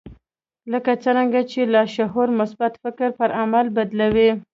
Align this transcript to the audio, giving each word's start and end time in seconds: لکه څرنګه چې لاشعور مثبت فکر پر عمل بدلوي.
لکه 0.71 0.91
څرنګه 1.03 1.41
چې 1.51 1.59
لاشعور 1.73 2.29
مثبت 2.39 2.73
فکر 2.83 3.09
پر 3.17 3.29
عمل 3.41 3.65
بدلوي. 3.75 4.29